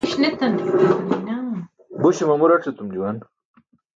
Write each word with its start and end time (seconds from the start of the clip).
Buśe 2.01 2.23
mamu 2.29 2.45
rac̣ 2.51 2.65
etum 2.69 2.87
juwan. 2.93 3.17